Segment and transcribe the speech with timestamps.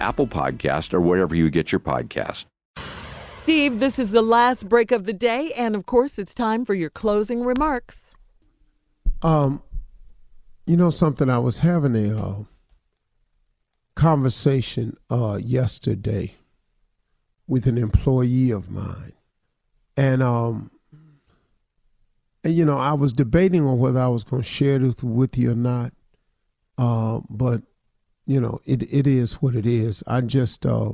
[0.00, 2.46] Apple Podcast, or wherever you get your podcast.
[3.42, 6.74] Steve, this is the last break of the day, and of course, it's time for
[6.74, 8.10] your closing remarks.
[9.22, 9.62] Um,
[10.66, 11.28] you know something?
[11.28, 12.34] I was having a uh,
[13.94, 16.34] conversation uh, yesterday
[17.46, 19.12] with an employee of mine,
[19.96, 20.70] and um,
[22.42, 25.36] and you know, I was debating on whether I was going to share this with
[25.36, 25.92] you or not.
[26.76, 27.62] Uh, but
[28.26, 30.02] you know, it it is what it is.
[30.06, 30.92] I just uh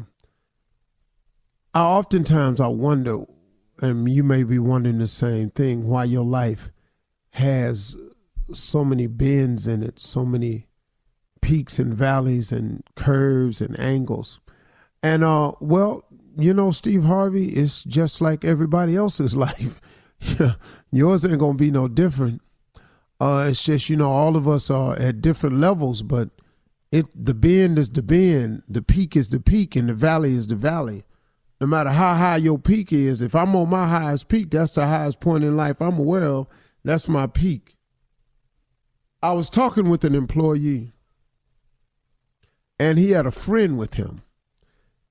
[1.72, 3.24] I oftentimes I wonder
[3.80, 6.70] and you may be wondering the same thing, why your life
[7.30, 7.96] has
[8.52, 10.66] so many bends in it, so many
[11.40, 14.40] peaks and valleys and curves and angles.
[15.02, 16.04] And uh well,
[16.36, 19.80] you know, Steve Harvey is just like everybody else's life.
[20.90, 22.42] Yours ain't gonna be no different.
[23.20, 26.30] Uh it's just, you know, all of us are at different levels, but
[26.92, 30.46] it the bend is the bend, the peak is the peak, and the valley is
[30.46, 31.04] the valley.
[31.60, 34.86] No matter how high your peak is, if I'm on my highest peak, that's the
[34.86, 36.46] highest point in life I'm aware of.
[36.84, 37.76] That's my peak.
[39.22, 40.94] I was talking with an employee,
[42.78, 44.22] and he had a friend with him,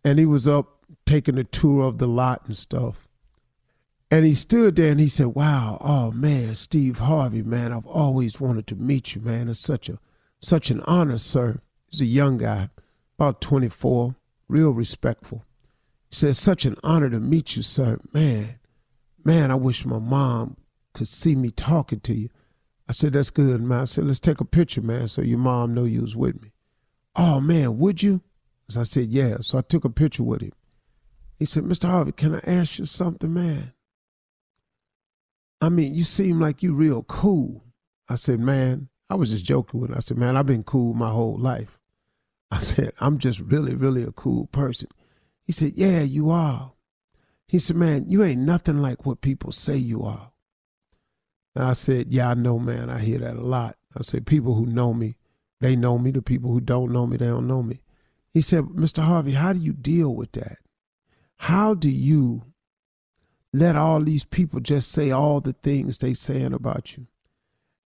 [0.03, 3.07] and he was up taking a tour of the lot and stuff.
[4.11, 8.40] And he stood there and he said, Wow, oh man, Steve Harvey, man, I've always
[8.40, 9.50] wanted to meet you, man.
[9.50, 10.00] It's such a
[10.41, 11.61] such an honor, sir.
[11.89, 12.69] He's a young guy,
[13.17, 14.16] about 24,
[14.47, 15.45] real respectful.
[16.09, 18.00] He said, Such an honor to meet you, sir.
[18.13, 18.59] Man,
[19.23, 20.57] man, I wish my mom
[20.94, 22.29] could see me talking to you.
[22.88, 23.81] I said, That's good, man.
[23.81, 26.51] I said, Let's take a picture, man, so your mom know you was with me.
[27.16, 28.22] Oh, man, would you?
[28.78, 29.38] I said, Yeah.
[29.41, 30.52] So I took a picture with him.
[31.37, 31.90] He said, Mr.
[31.90, 33.73] Harvey, can I ask you something, man?
[35.61, 37.64] I mean, you seem like you real cool.
[38.08, 39.97] I said, Man, I was just joking with him.
[39.97, 41.78] I said, Man, I've been cool my whole life.
[42.51, 44.90] I said, I'm just really, really a cool person.
[45.46, 46.73] He said, Yeah, you are.
[47.47, 50.31] He said, Man, you ain't nothing like what people say you are.
[51.55, 52.90] And I said, Yeah, I know, man.
[52.90, 53.78] I hear that a lot.
[53.97, 55.16] I said, People who know me,
[55.59, 56.11] they know me.
[56.11, 57.81] The people who don't know me, they don't know me.
[58.34, 59.03] He said, Mr.
[59.03, 60.57] Harvey, how do you deal with that?
[61.37, 62.43] How do you
[63.53, 67.07] let all these people just say all the things they saying about you?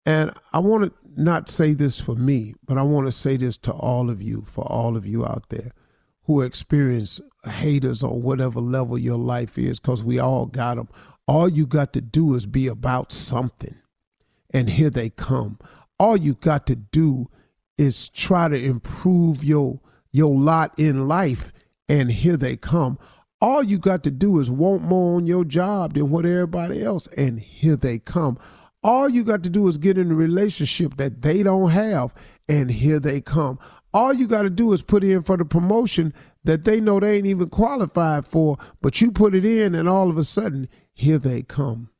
[0.06, 3.56] And I want to not say this for me, but I want to say this
[3.58, 5.70] to all of you, for all of you out there.
[6.24, 10.88] who experience haters on whatever level your life is, because we all got them.
[11.26, 13.74] All you got to do is be about something,
[14.52, 15.58] and here they come.
[15.98, 17.28] All you got to do
[17.78, 19.80] is try to improve your
[20.12, 21.52] your lot in life,
[21.88, 22.98] and here they come.
[23.40, 27.08] All you got to do is want more on your job than what everybody else,
[27.16, 28.38] and here they come.
[28.82, 32.12] All you got to do is get in a relationship that they don't have,
[32.48, 33.58] and here they come.
[33.94, 36.12] All you got to do is put in for the promotion
[36.44, 40.10] that they know they ain't even qualified for, but you put it in, and all
[40.10, 41.90] of a sudden, here they come.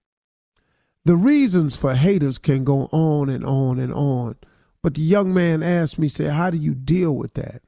[1.04, 4.36] The reasons for haters can go on and on and on.
[4.82, 7.62] But the young man asked me, said, How do you deal with that?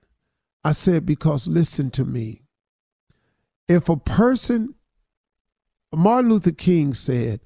[0.65, 2.43] I said, Because listen to me.
[3.69, 4.75] If a person,
[5.95, 7.41] Martin Luther King said,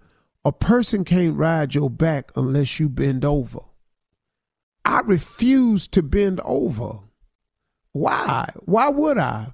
[0.45, 3.61] a person can't ride your back unless you bend over.
[4.85, 7.01] I refuse to bend over.
[7.93, 8.51] Why?
[8.61, 9.53] Why would I?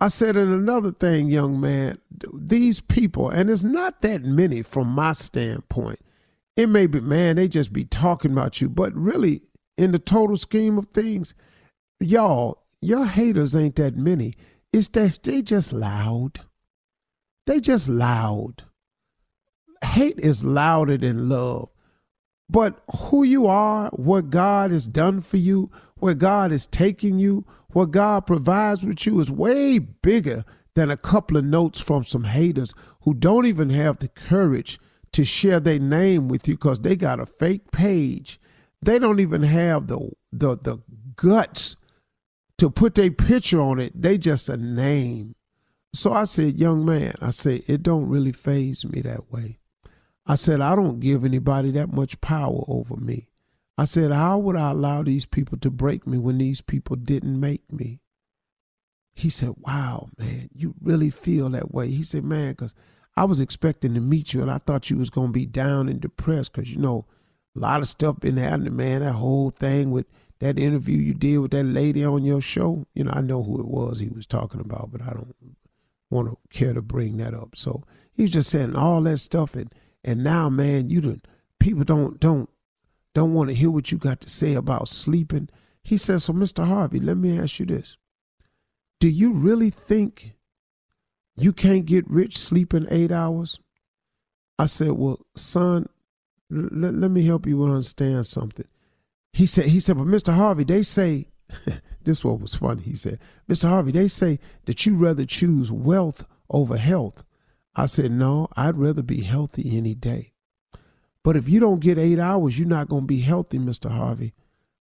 [0.00, 1.98] I said, and another thing, young man,
[2.34, 6.00] these people, and it's not that many from my standpoint.
[6.56, 9.42] It may be, man, they just be talking about you, but really,
[9.78, 11.34] in the total scheme of things,
[12.00, 14.34] y'all, your haters ain't that many.
[14.72, 16.40] It's that they just loud.
[17.46, 18.64] They just loud.
[19.82, 21.68] Hate is louder than love.
[22.48, 27.46] But who you are, what God has done for you, where God is taking you,
[27.70, 30.44] what God provides with you is way bigger
[30.74, 34.78] than a couple of notes from some haters who don't even have the courage
[35.12, 38.40] to share their name with you because they got a fake page.
[38.80, 40.78] They don't even have the the the
[41.14, 41.76] guts
[42.58, 43.92] to put their picture on it.
[44.00, 45.34] They just a name.
[45.94, 49.58] So I said, young man, I said, it don't really faze me that way.
[50.26, 53.28] I said, I don't give anybody that much power over me.
[53.76, 57.40] I said, how would I allow these people to break me when these people didn't
[57.40, 58.00] make me?
[59.14, 61.90] He said, wow, man, you really feel that way.
[61.90, 62.74] He said, man, because
[63.16, 65.88] I was expecting to meet you and I thought you was going to be down
[65.88, 67.06] and depressed because, you know,
[67.56, 69.02] a lot of stuff been happening, man.
[69.02, 70.06] That whole thing with
[70.38, 73.60] that interview you did with that lady on your show, you know, I know who
[73.60, 75.34] it was he was talking about, but I don't
[76.10, 77.54] want to care to bring that up.
[77.54, 79.72] So he was just saying all that stuff and
[80.04, 81.20] and now, man, you
[81.58, 82.48] people don't don't
[83.14, 85.48] don't want to hear what you got to say about sleeping.
[85.84, 86.66] He says, So, Mr.
[86.66, 87.96] Harvey, let me ask you this.
[89.00, 90.34] Do you really think
[91.36, 93.58] you can't get rich sleeping eight hours?
[94.58, 95.88] I said, Well, son,
[96.50, 98.66] l- let me help you understand something.
[99.32, 100.34] He said, he said, but Mr.
[100.34, 101.28] Harvey, they say
[102.02, 102.82] this one was funny.
[102.82, 103.18] He said,
[103.48, 103.68] Mr.
[103.68, 107.24] Harvey, they say that you rather choose wealth over health.
[107.74, 110.32] I said, No, I'd rather be healthy any day.
[111.22, 113.90] But if you don't get eight hours, you're not going to be healthy, Mr.
[113.90, 114.34] Harvey.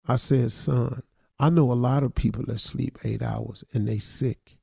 [0.07, 1.03] I said, Son,
[1.39, 4.59] I know a lot of people that sleep eight hours and they sick.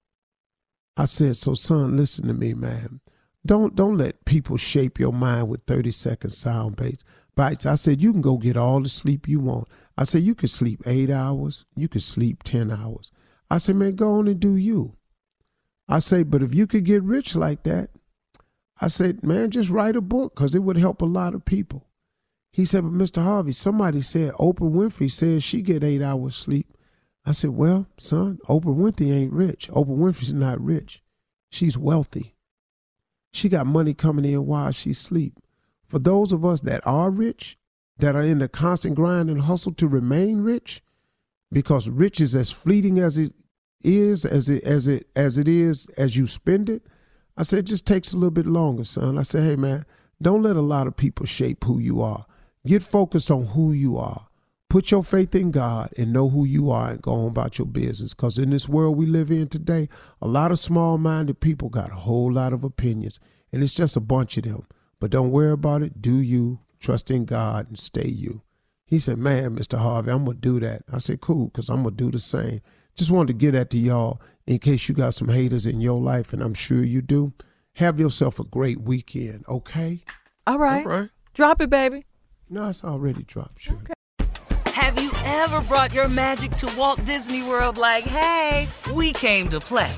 [0.98, 3.02] I said, So, son, listen to me, man.
[3.46, 7.04] Don't don't let people shape your mind with 30 second sound bites.
[7.36, 7.66] Bites.
[7.66, 9.68] I said, you can go get all the sleep you want.
[9.98, 11.66] I said, you can sleep eight hours.
[11.76, 13.12] You can sleep 10 hours.
[13.50, 14.96] I said, man, go on and do you.
[15.88, 17.90] I say, but if you could get rich like that,
[18.82, 21.88] I said, man, just write a book because it would help a lot of people.
[22.52, 23.24] He said, but Mr.
[23.24, 26.74] Harvey, somebody said Oprah Winfrey says she get eight hours sleep.
[27.26, 29.68] I said, well, son, Oprah Winfrey ain't rich.
[29.70, 31.02] Oprah Winfrey's not rich.
[31.50, 32.36] She's wealthy.
[33.34, 35.40] She got money coming in while she sleep.
[35.86, 37.58] For those of us that are rich,
[37.98, 40.82] that are in the constant grind and hustle to remain rich,
[41.52, 43.34] because rich is as fleeting as it
[43.84, 46.84] is, as it as it as it is as you spend it.
[47.38, 49.18] I said, it just takes a little bit longer, son.
[49.18, 49.86] I said, hey, man,
[50.22, 52.26] don't let a lot of people shape who you are.
[52.66, 54.28] Get focused on who you are.
[54.70, 57.68] Put your faith in God and know who you are and go on about your
[57.68, 58.14] business.
[58.14, 59.88] Because in this world we live in today,
[60.22, 63.20] a lot of small minded people got a whole lot of opinions,
[63.54, 64.66] and it's just a bunch of them.
[65.00, 66.02] But don't worry about it.
[66.02, 66.60] Do you.
[66.86, 68.44] Trust in God and stay you.
[68.86, 69.80] He said, Man, Mr.
[69.80, 70.84] Harvey, I'm going to do that.
[70.94, 72.62] I said, Cool, because I'm going to do the same.
[72.96, 76.00] Just wanted to get that to y'all in case you got some haters in your
[76.00, 77.34] life, and I'm sure you do.
[77.74, 80.00] Have yourself a great weekend, okay?
[80.48, 80.86] All right.
[80.86, 81.10] All right.
[81.34, 82.06] Drop it, baby.
[82.50, 83.64] No, it's already dropped.
[83.64, 83.76] Sure.
[83.76, 83.94] Okay.
[84.72, 89.60] Have you ever brought your magic to Walt Disney World like, hey, we came to
[89.60, 89.92] play?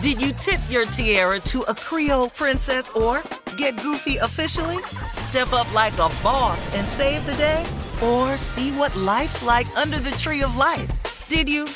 [0.00, 3.22] Did you tip your tiara to a Creole princess or
[3.58, 4.78] get goofy officially?
[5.12, 7.66] Step up like a boss and save the day?
[8.02, 10.88] Or see what life's like under the tree of life?
[11.28, 11.66] Did you?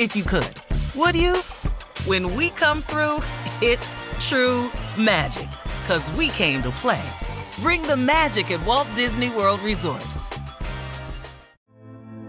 [0.00, 0.56] If you could.
[0.94, 1.36] Would you?
[2.06, 3.18] When we come through,
[3.60, 5.48] it's true magic.
[5.86, 7.06] Cause we came to play.
[7.60, 10.04] Bring the magic at Walt Disney World Resort.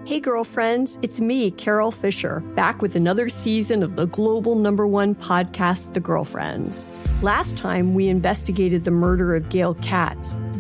[0.04, 5.16] Hey, girlfriends, it's me, Carol Fisher, back with another season of the global number one
[5.16, 6.86] podcast, The Girlfriends.
[7.22, 10.36] Last time, we investigated the murder of Gail Katz.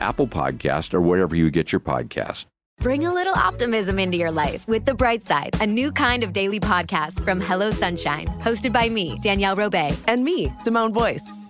[0.00, 2.46] Apple Podcast, or wherever you get your podcast.
[2.80, 6.32] Bring a little optimism into your life with The Bright Side, a new kind of
[6.32, 9.96] daily podcast from Hello Sunshine, hosted by me, Danielle Robay.
[10.06, 11.28] And me, Simone Boyce.